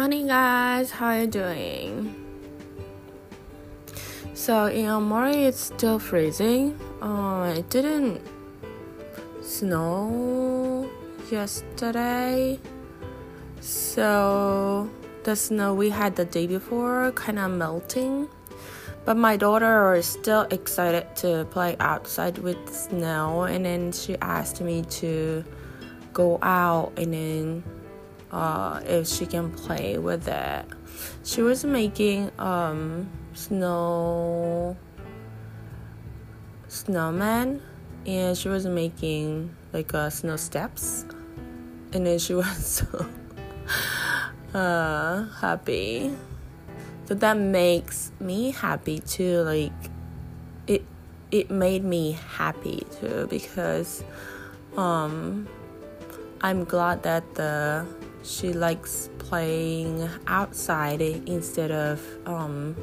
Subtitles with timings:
[0.00, 0.90] Morning, guys.
[0.90, 2.14] How are you doing?
[4.32, 6.80] So in Amori, it's still freezing.
[7.02, 8.22] Uh, it didn't
[9.42, 10.88] snow
[11.30, 12.58] yesterday,
[13.60, 14.88] so
[15.24, 18.26] the snow we had the day before kind of melting.
[19.04, 24.62] But my daughter is still excited to play outside with snow, and then she asked
[24.62, 25.44] me to
[26.14, 27.79] go out and then
[28.32, 30.64] uh, if she can play with it.
[31.24, 34.76] She was making um, snow
[36.68, 37.60] snowman,
[38.06, 41.04] and she was making like uh, snow steps,
[41.92, 43.06] and then she was so
[44.54, 46.12] uh, happy.
[47.06, 49.42] So that makes me happy too.
[49.42, 49.72] Like
[50.66, 50.84] it,
[51.30, 54.04] it made me happy too because
[54.76, 55.48] um,
[56.40, 57.84] I'm glad that the
[58.22, 62.76] she likes playing outside instead of um,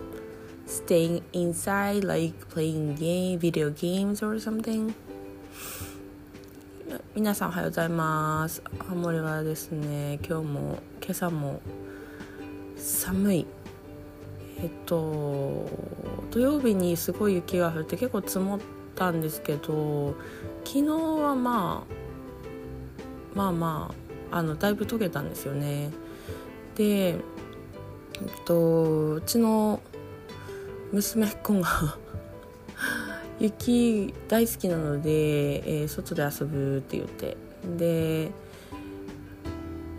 [0.66, 4.94] staying inside, like playing game, video games or something.
[7.16, 11.62] 皆さんおはようございます青森はですね今日も今朝も
[12.76, 13.46] 寒い
[14.62, 15.68] えっと
[16.32, 18.60] 土曜日にすごい雪が降って結構積もっ
[18.96, 20.16] たんですけど
[20.64, 25.92] 昨日はまあまあまああのだいぶ溶けたんですよね。
[26.76, 27.18] でえっ
[28.46, 29.80] とうちの
[30.92, 31.98] 娘っ子が
[33.40, 37.38] 雪大好きなので、えー、外で遊ぶって言って。
[37.76, 38.32] で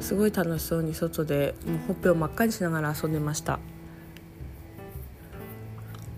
[0.01, 3.59] すごい楽しそうに外でもうほっぺを真っ赤にしながら遊んでました。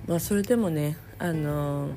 [0.07, 1.89] まあそれでもねあの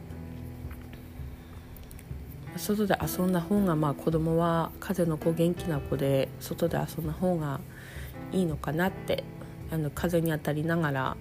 [2.57, 7.59] 外で遊んだ方がまあ子供は風の子元気な子で外で遊んだ方が
[8.31, 9.23] いいのかなって
[9.71, 11.17] あの風に当たりながら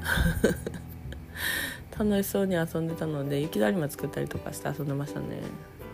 [1.98, 5.40] 楽しそうに遊んでたので雪だるま作ったりとかして遊んでましたね。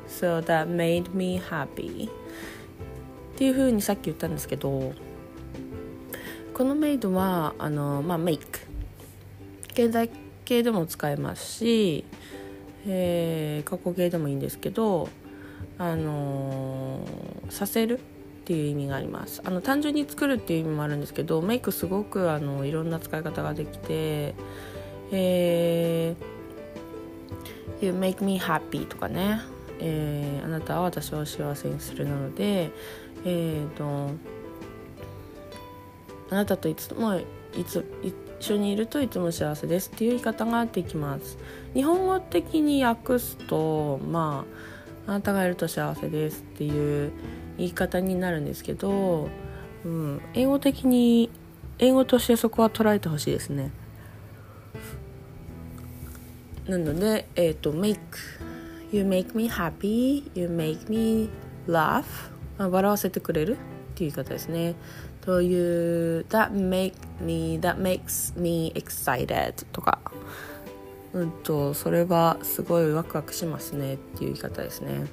[0.08, 2.08] So that made me happy.
[2.08, 2.10] っ
[3.36, 4.92] ていう風にさっき言ったんですけど
[6.52, 8.60] このメイドはあのまあメイク
[9.72, 10.08] 現在
[10.44, 12.04] 形でも使えますし、
[12.86, 15.08] えー、過去形でもいいんですけど
[15.78, 17.00] あの
[17.48, 18.00] させるっ
[18.44, 19.42] ていう意味があります。
[19.44, 24.34] あの単純に作るっていう意味もあるんですけどメイクすごくあのいろんな使い方ができて
[25.12, 29.40] えー、You make me happy とかね、
[29.80, 32.70] えー、あなたは私を幸せにするなので、
[33.24, 34.10] えーと、
[36.30, 37.20] あなたといつも
[37.56, 41.38] いつ一緒にいるといつも幸せですっていう言い方ができます。
[41.72, 44.44] 日本語的に訳すとま
[45.06, 47.12] ああなたがいると幸せですっていう
[47.58, 49.28] 言い方になるんですけど、
[49.84, 51.30] うん、英語的に
[51.78, 53.70] 英語としてそこは捉えてほしいですね。
[56.66, 57.98] なので、えっ、ー、と、make
[58.90, 61.28] you make me happy, you make me
[61.68, 62.04] laugh
[62.58, 63.58] 笑わせてくれる。
[63.94, 64.74] っていう言い方ですね。
[65.20, 69.98] という that make me that makes me excited とか。
[71.12, 75.06] うんとそれはすごいワクワクしますねっていう言い方ですね。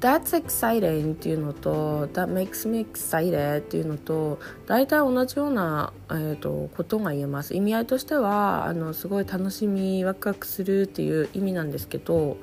[0.00, 7.54] That's exciting っていうのと That makes me excited っていうのと大体同じような、えーと、ことが言えます。
[7.54, 12.38] 意味合いとしてはあのすごい楽しみワクワクするっていう意味なんですけど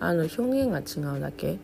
[0.00, 1.58] あの表現が違うだけ。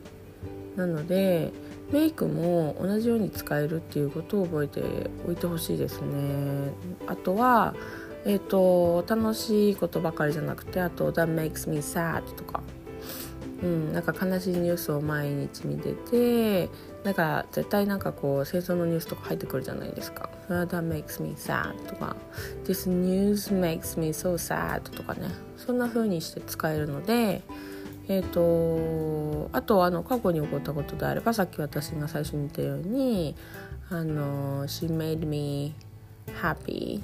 [0.76, 1.52] なので
[1.92, 4.82] メイクも同じように使えるっていうことを覚えて
[5.26, 6.72] おいてほしいですね。
[7.06, 7.74] あとは
[8.24, 12.62] え、ー、と楽しいことばかりじゃなくてあと「That makes me sad」とか。
[13.62, 16.70] うん、なんか悲しいニュースを毎日見てて
[17.04, 22.16] なんか絶対なんかこう戦争のニュースとか入ってくるじゃないですか「That makes me sad」とか
[22.64, 25.28] 「This news makes me so sad」とかね。
[25.58, 27.42] そんな風にして使えるので
[28.10, 33.36] えーと、あとあの過去に起こったことであればさっき私が最初に言ったように
[33.88, 35.72] あの「She made me
[36.42, 37.00] happy」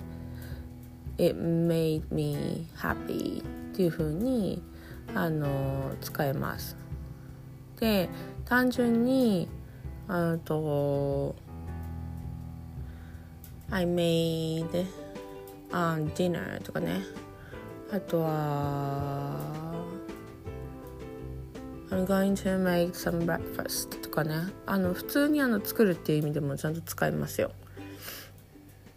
[1.17, 4.61] 「It made me happy」っていう風に
[5.15, 6.77] あの使えます。
[7.79, 8.09] で
[8.45, 9.49] 単純に
[10.09, 11.37] あと
[13.71, 14.87] I made、
[15.71, 17.03] um, dinner とかね
[17.93, 19.66] あとは
[21.91, 24.35] I'm going to make some breakfast とかね
[24.67, 27.53] あの普通にあの作るっていう意味でもちゃんと使いますよ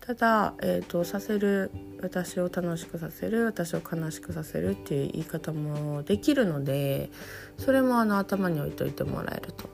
[0.09, 1.69] ただ、えーと、させる
[2.01, 7.11] 私を楽しくさせる私を悲しくさせるっていう言い方もできるので
[7.59, 9.69] それもあの頭に置いといてもらえると。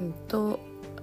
[0.00, 0.60] うんと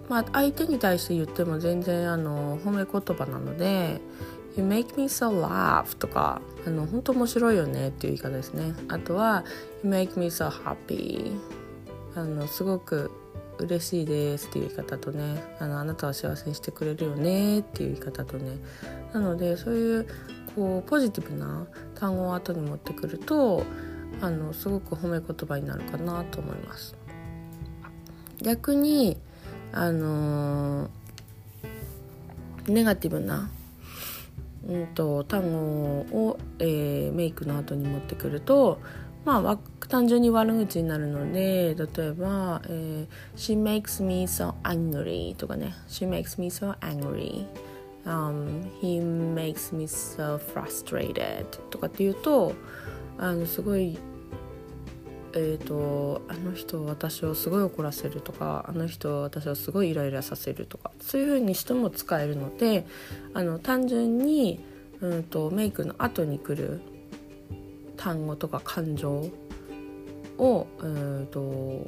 [0.09, 4.01] まあ、相手に対して言っても全然あの褒め言葉なので
[4.57, 8.73] 「You make me so laugh」とかあの本当面白いよねっていう言い方ですね。
[8.87, 9.43] あとは
[9.83, 11.37] 「You make me so happy」
[12.15, 13.11] あのすごく
[13.59, 18.57] 嬉しいですっていう言い方とねあのあなたは幸せにしてくれるよねっていう言い方とね。
[19.13, 20.07] なのでそういう
[20.55, 23.63] こうポジティブな単語を後に持ってくると
[24.21, 26.95] あのすごく褒め言葉になるかなと思います。
[28.41, 29.17] 逆に
[29.71, 30.89] あの、
[32.67, 33.49] ネガティブな、
[34.69, 35.59] うんと、単語
[36.11, 38.79] を、えー、メイクの後に持ってくると
[39.25, 39.57] まあ
[39.87, 47.45] 単純に悪口になるので例えば、えー「She makes me so angry」とかね「She makes me so angry」
[48.05, 52.53] um, He makes me so frustrated とかっていうと
[53.17, 53.97] あのすごい
[55.33, 62.85] えーと、あの人私をすごい怒らせるとかあの人私をすごいイライラさせるとかそういう風にしても使えるので
[63.33, 64.59] あの単純に、
[65.01, 66.81] うんと、メイクの後に来る
[67.95, 69.29] 単語とか感情
[70.39, 71.85] を、えーと、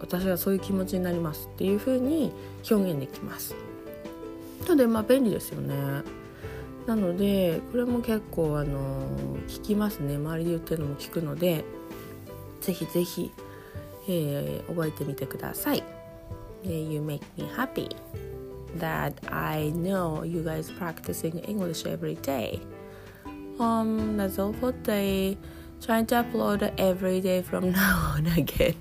[0.00, 2.32] 私はそういう気持ちになりますっていう風に
[2.70, 3.54] 表現できます。
[4.64, 5.74] なのでまあ便利ですよね。
[6.86, 9.06] なのでこれも結構あの
[9.46, 11.64] 聞きますね周りで言ってるのも聞くので
[12.61, 13.31] ぜひぜひ、
[14.07, 15.83] えー、覚えてみてください。
[16.63, 17.89] You make me happy
[18.79, 22.59] that I know you guys practicing English every day.
[23.59, 25.37] Um, that's all for today.
[25.81, 28.75] Trying to upload every day from now on again.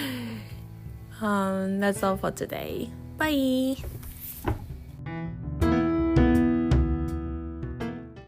[1.21, 2.89] um, that's all for today.
[3.17, 3.77] Bye.